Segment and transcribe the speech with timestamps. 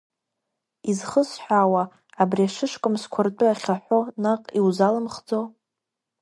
[0.89, 1.83] Изхысҳәаауа,
[2.21, 5.39] абри ашышкамсқәа ртәы ахьаҳәо наҟ иузалымхӡо?